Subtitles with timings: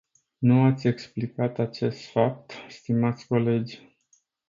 [0.37, 3.83] Nu ați explicat acest fapt, stimați colegi.